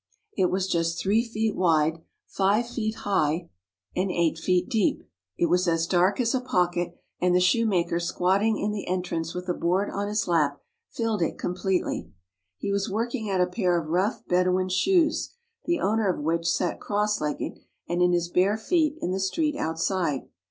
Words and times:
It 0.35 0.49
was 0.49 0.67
just 0.67 0.99
three 0.99 1.23
feet 1.23 1.55
wide, 1.55 2.01
five 2.25 2.67
feet 2.67 2.95
high, 3.05 3.49
and 3.95 4.09
eight 4.09 4.39
feet 4.39 4.67
deep. 4.67 5.03
It 5.37 5.45
was 5.45 5.67
as 5.67 5.85
dark 5.85 6.19
as 6.19 6.33
a 6.33 6.41
pocket, 6.41 6.95
and 7.19 7.35
the 7.35 7.39
shoemaker 7.39 7.99
squatting 7.99 8.57
in 8.57 8.71
the 8.71 8.87
en 8.87 9.03
trance 9.03 9.35
with 9.35 9.47
a 9.47 9.53
board 9.53 9.91
on 9.91 10.07
his 10.07 10.27
lap 10.27 10.59
filled 10.89 11.21
it 11.21 11.37
completely. 11.37 12.09
He 12.57 12.71
was 12.71 12.89
working 12.89 13.29
at 13.29 13.41
a 13.41 13.45
pair 13.45 13.79
of 13.79 13.89
rough 13.89 14.25
Bedouin 14.25 14.69
shoes 14.69 15.35
the 15.65 15.79
owner 15.79 16.09
of 16.09 16.19
which 16.23 16.47
sat 16.47 16.79
cross 16.79 17.21
legged 17.21 17.59
and 17.87 18.01
in 18.01 18.11
his 18.11 18.27
bare 18.27 18.57
feet 18.57 18.97
in 19.03 19.11
the 19.11 19.19
street 19.19 19.55
outside. 19.55 20.23